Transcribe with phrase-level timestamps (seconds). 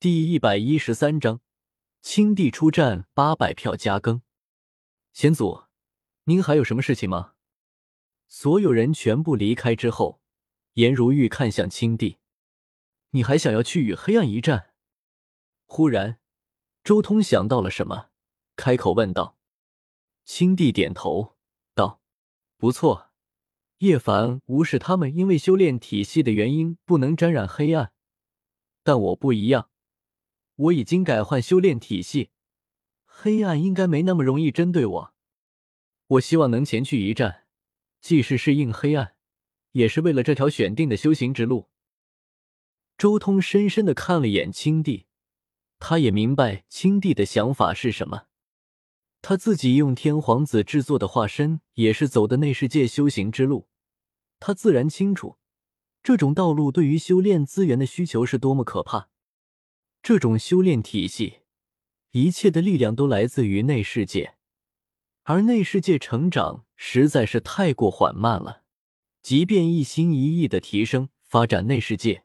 [0.00, 1.42] 第一百一十三章，
[2.00, 4.22] 青帝出战八百票加更。
[5.12, 5.64] 先祖，
[6.24, 7.34] 您还有什么事情吗？
[8.26, 10.22] 所有人全部离开之后，
[10.72, 12.16] 颜如玉看向青帝
[13.12, 14.72] ：“你还想要去与黑暗一战？”
[15.68, 16.18] 忽然，
[16.82, 18.08] 周通想到了什么，
[18.56, 19.36] 开口问道
[20.24, 21.36] ：“青帝点头
[21.74, 22.00] 道
[22.56, 23.10] ：‘不错，
[23.80, 27.92] 叶凡、无视他们因为修炼体系的原因不能沾染黑暗，
[28.82, 29.68] 但我不一样。’”
[30.60, 32.30] 我已经改换修炼体系，
[33.06, 35.14] 黑暗应该没那么容易针对我。
[36.06, 37.46] 我希望能前去一战，
[38.02, 39.14] 既是适应黑暗，
[39.72, 41.70] 也是为了这条选定的修行之路。
[42.98, 45.06] 周通深深的看了眼青帝，
[45.78, 48.26] 他也明白青帝的想法是什么。
[49.22, 53.68] 他自己用天皇子制作的化身，也是走的内世界修行之路，
[54.38, 55.38] 他自然清楚
[56.02, 59.09] 这种道路对于修炼资源的需求是多么可怕。
[60.02, 61.40] 这种修炼体系，
[62.12, 64.34] 一切的力量都来自于内世界，
[65.24, 68.64] 而内世界成长实在是太过缓慢了。
[69.22, 72.24] 即便一心一意的提升发展内世界，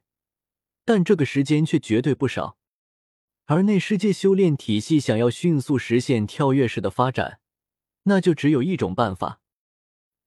[0.85, 2.57] 但这个时间却绝对不少。
[3.47, 7.41] 而内世界修炼体系想要迅速实现跳跃式的发展，
[8.03, 9.41] 那就只有一种办法，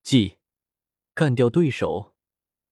[0.02, 0.36] 即
[1.14, 2.14] 干掉对手，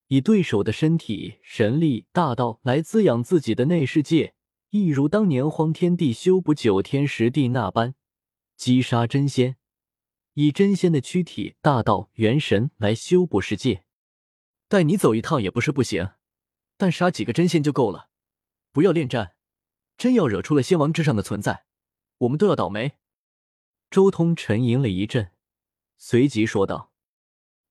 [0.09, 4.36] 以对手的身体、神力、大道来滋养自己的内世界。
[4.85, 7.95] 一如当年荒天帝修补九天十地那般，
[8.57, 9.57] 击杀真仙，
[10.35, 13.85] 以真仙的躯体、大道、元神来修补世界。
[14.69, 16.11] 带你走一趟也不是不行，
[16.77, 18.11] 但杀几个真仙就够了。
[18.71, 19.35] 不要恋战，
[19.97, 21.65] 真要惹出了仙王之上的存在，
[22.19, 22.97] 我们都要倒霉。
[23.91, 25.31] 周通沉吟了一阵，
[25.97, 26.93] 随即说道：“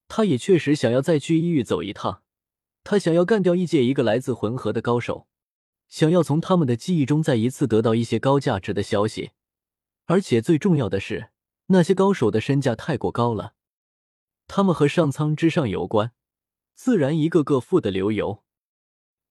[0.08, 2.23] 他也确实想要再去异域走一趟，
[2.83, 5.28] 他想要干掉异界一个来自魂河的高手。”
[5.88, 9.31] 想要从他们的记忆中再一次得到一些高价值的消息，
[10.05, 11.30] 而且最重要的是，
[11.67, 13.53] 那些高手的身价太过高了，
[14.47, 16.11] 他们和上苍之上有关，
[16.73, 18.43] 自然一个个富得流油。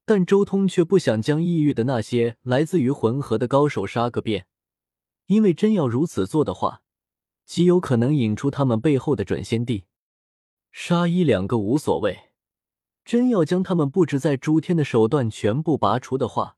[0.07, 4.47] 但周通却不想将异域的那些来自于魂河的高手杀个遍，
[5.27, 6.83] 因为真要如此做的话，
[7.47, 9.85] 极有可能引出他们背后的准仙帝。
[10.71, 12.34] 杀一两个无所谓。
[13.05, 16.57] 真要将他们布置在诸天的手段全部拔除的话，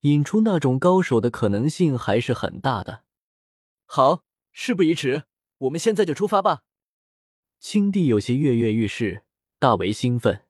[0.00, 3.04] 引出那种高手的可能性还是很大的。
[3.86, 5.24] 好，事不宜迟，
[5.58, 6.64] 我们现在就出发吧。
[7.60, 9.24] 青帝有些跃跃欲试，
[9.58, 10.46] 大为兴奋。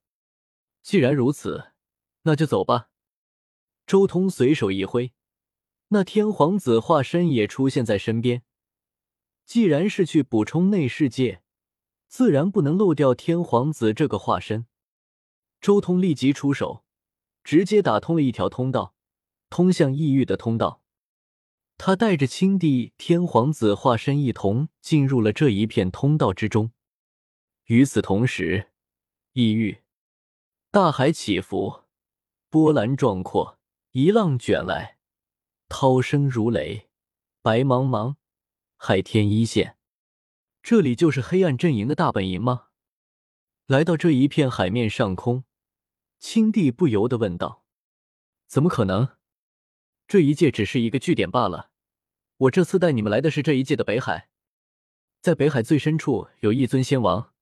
[0.82, 1.72] 既然如此，
[2.22, 2.88] 那就走吧。
[3.86, 5.12] 周通随手一挥，
[5.88, 8.42] 那天皇子化身也出现在身边。
[9.44, 11.42] 既然是去补充内世界，
[12.06, 14.66] 自然不能漏掉天皇子这个化身。
[15.60, 16.84] 周通立即出手，
[17.44, 18.94] 直接打通了一条通道，
[19.50, 20.82] 通向异域的通道。
[21.76, 26.72] 他带着青帝、天皇子化身一同进入了这一片通道之中。
[27.66, 28.70] 与此同时，
[29.32, 29.82] 异域
[30.70, 31.84] 大海起伏，
[32.48, 33.58] 波澜壮阔，
[33.92, 34.98] 一浪卷来，
[35.68, 36.88] 涛声如雷，
[37.42, 38.16] 白茫茫，
[38.76, 39.76] 海天一线。
[40.62, 42.68] 这里就是黑暗阵营的大本营吗？
[43.66, 45.44] 来到这一片海面上空。
[46.20, 47.64] 青帝不由得问道
[48.46, 49.08] ：“怎么可能？
[50.06, 51.70] 这一界只是一个据点罢了。
[52.36, 54.28] 我这次带你们来的是这一界的北海，
[55.22, 57.32] 在北海最深处有一尊仙王，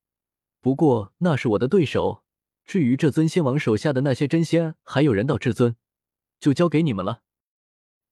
[0.60, 2.22] 不过那是我的对手。
[2.64, 5.74] 至于这尊仙王手下的那些真仙，还有人道至尊，
[6.38, 7.22] 就交给你们了。”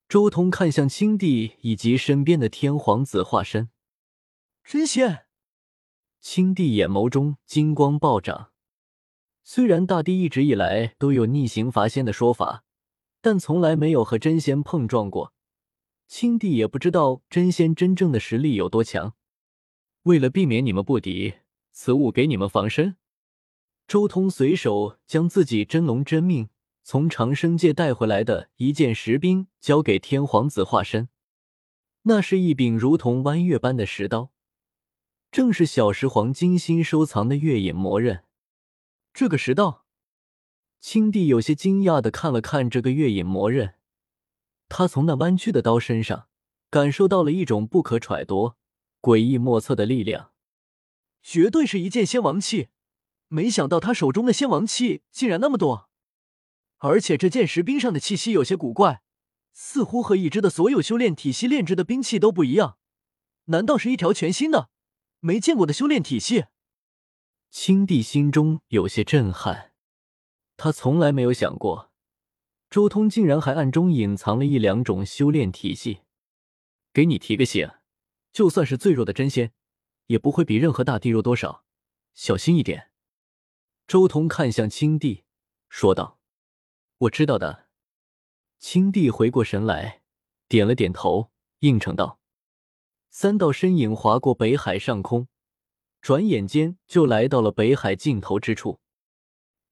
[0.09, 3.71] 周通看向青帝以及身边的天皇子化身，
[4.65, 5.27] 真仙。
[6.21, 8.51] 青帝眼眸中金光暴涨。
[9.49, 12.65] 虽然大帝一直以来都有逆行伐仙的说法，
[13.21, 15.33] 但从来没有和真仙碰撞过。
[16.09, 19.15] 青帝也不知道真仙真正的实力有多强。
[20.03, 21.35] 为了避免你们不敌，
[21.71, 22.97] 此物给你们防身。
[23.87, 26.49] 周通随手将自己真龙真命
[26.83, 31.09] 从长生界带回来的一件石兵交给天皇子化身，
[32.03, 34.33] 那是一柄如同弯月般的石刀，
[35.31, 38.25] 正是小石皇精心收藏的月影魔刃。
[39.17, 39.87] 这个石道，
[40.79, 43.77] 青帝有些惊讶的看了看这个月影魔刃，
[44.69, 46.29] 他从那弯曲的刀身上
[46.69, 48.57] 感受到了一种不可揣度、
[49.01, 50.33] 诡异莫测的力量，
[51.23, 52.69] 绝对是一件仙王器。
[53.29, 55.89] 没想到他手中的仙王器竟然那么多，
[56.77, 59.01] 而且这件石冰上的气息有些古怪，
[59.55, 62.77] 似乎和已知的所有修炼体系炼制的兵器都不一样。
[63.47, 64.69] 难道是一条全新的、
[65.21, 66.45] 没见过的修炼体系？
[67.59, 69.73] 青帝心中有些震撼，
[70.59, 71.91] 他从来没有想过，
[72.69, 76.03] 周通竟然还暗中隐藏了一两种修炼体系。
[76.93, 77.67] 给你提个醒，
[78.31, 79.55] 就算是最弱的真仙，
[80.09, 81.65] 也不会比任何大帝弱多少，
[82.13, 82.91] 小心一点。
[83.89, 85.25] 周通看向青帝，
[85.71, 86.19] 说道
[87.09, 87.69] ：“我知道的。”
[88.61, 90.03] 青帝回过神来，
[90.47, 91.31] 点了点头，
[91.61, 92.21] 应承道。
[93.09, 95.27] 三道身影划过北海上空，
[96.07, 98.79] 转眼间就来到了北海尽头之处。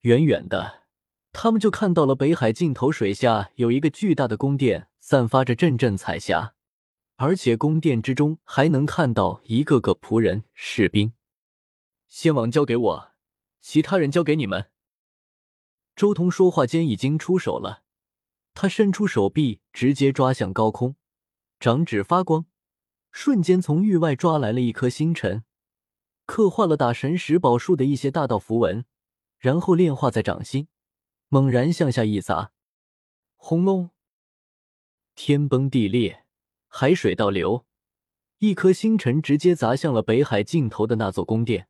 [0.01, 0.83] 远远的，
[1.31, 6.55] 他们就看到了北海尽头水下有一个巨大的宫殿，散发着阵阵彩霞，
[7.15, 11.13] 而且宫殿之中还能看到一个个仆人、士兵。
[12.09, 13.11] 先王交给我，
[13.61, 14.65] 其他人交给你们。
[15.95, 17.83] 周通说话间已经出手了，
[18.53, 20.97] 他伸出手臂，直接抓向高空，
[21.61, 22.45] 掌指发光。
[23.13, 25.45] 瞬间从域外抓来了一颗星辰，
[26.25, 28.85] 刻画了打神石宝术的一些大道符文，
[29.37, 30.67] 然后炼化在掌心，
[31.29, 32.51] 猛然向下一砸，
[33.35, 33.91] 轰隆！
[35.15, 36.25] 天崩地裂，
[36.67, 37.65] 海水倒流，
[38.39, 41.67] 一颗星辰直接砸向了北海尽头的那座宫殿。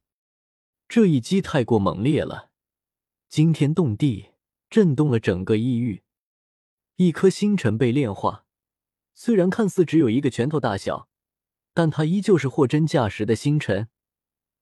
[0.88, 2.50] 这一击太过猛烈了，
[3.30, 4.32] 惊天动地，
[4.70, 6.04] 震动了整个异域。
[6.96, 8.46] 一颗星辰被炼化，
[9.14, 11.10] 虽然看似只有一个拳头大小。
[11.78, 13.90] 但它依旧是货真价实的星辰，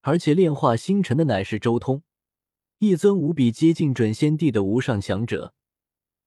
[0.05, 2.03] 而且炼化星辰的乃是周通，
[2.79, 5.53] 一尊无比接近准仙帝的无上强者，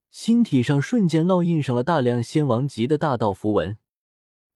[0.09, 3.77] 星体上瞬间烙印上了大量仙王级的大道符文。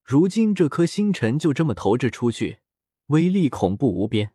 [0.03, 2.61] 如今这颗星辰就这么投掷出去，
[3.07, 4.33] 威力恐怖无边。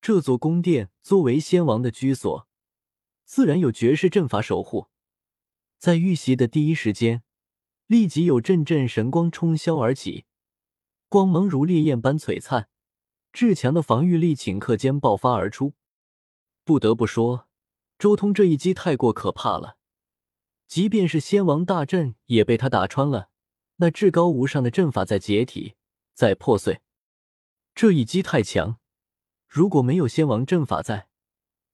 [0.00, 2.48] 这座宫殿作为仙王的居所，
[3.24, 4.88] 自然有绝世阵法守护。
[5.78, 7.22] 在遇袭的第一时间，
[7.86, 10.24] 立即有阵阵神光冲霄而起。
[11.08, 12.68] 光芒如烈焰般璀璨，
[13.34, 15.74] 至强的防御力顷刻间爆发而出。
[16.62, 17.48] 不得不说，
[17.98, 19.76] 周通这一击太过可怕了，
[20.68, 23.30] 即便是仙王大阵也被他打穿了。
[23.78, 25.74] 那至高无上的阵法在解体，
[26.14, 26.80] 在破碎。
[27.74, 28.78] 这一击太强，
[29.48, 31.08] 如果没有仙王阵法在，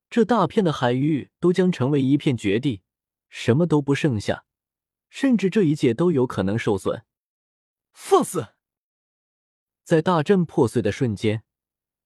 [0.09, 2.81] 这大片的海域都将成为一片绝地，
[3.29, 4.47] 什么都不剩下，
[5.11, 7.05] 甚至这一界都有可能受损。
[7.93, 8.55] 放肆！
[9.85, 11.43] 在大阵破碎的瞬间，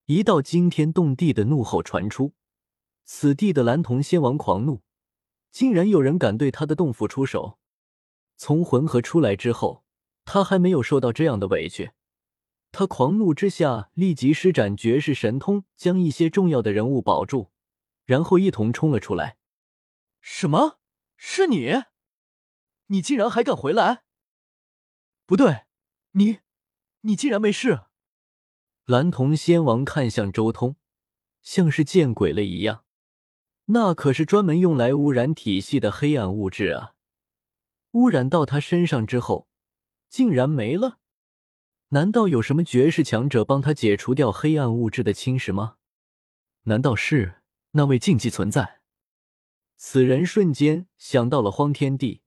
[0.07, 2.35] 一道惊天动地的怒吼传出。
[3.05, 4.83] 此地的蓝铜仙王狂怒，
[5.51, 7.59] 竟然有人敢对他的洞府出手。
[8.37, 9.85] 从魂河出来之后，
[10.25, 11.93] 他还没有受到这样的委屈。
[12.73, 17.51] 他狂怒之下，立即施展绝世神通，将一些重要的人物保住，
[18.05, 19.37] 然后一同冲了出来。
[20.21, 20.81] 什么？
[21.17, 21.85] 是你？
[22.87, 24.05] 你竟然还敢回来？
[25.25, 25.65] 不对，
[26.13, 26.41] 你。
[27.03, 27.83] 你竟然没事！
[28.87, 30.77] 蓝铜仙王看向周通，
[31.41, 32.85] 像是见鬼了一样。
[33.67, 36.93] 那可是专门用来污染体系的黑暗物质啊！
[37.93, 39.49] 污染到他身上之后，
[40.11, 40.99] 竟然没了？
[41.89, 45.77] 难道有什么绝世强者帮他解除掉黑暗物质的侵蚀吗？
[46.65, 47.37] 难道是
[47.71, 48.81] 那位禁忌存在？
[49.77, 52.21] 此人瞬间想到了荒天帝，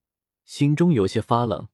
[0.43, 1.67] 心中有些发冷。